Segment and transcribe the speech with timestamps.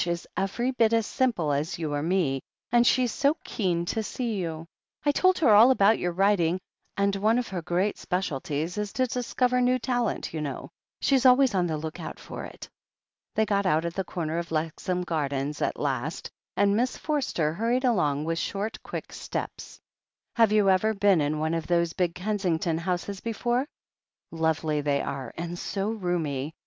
[0.07, 4.35] is every bit as simple as you or me, and she's so keen to see
[4.35, 4.65] you.
[5.05, 6.59] I told her all about your writing,
[6.97, 10.69] and one of her great specialties is to discover new talent, you know.
[11.01, 12.69] She's always on the look out for it."
[13.35, 17.85] They got out at the comer of Lexham Gardens at last, and Miss Forster hurried
[17.85, 19.79] along with short, quick steps.
[20.35, 23.67] "Have you ever been in one of these big Kensington houses before?
[24.31, 26.53] Lovely, they are, and so roomy.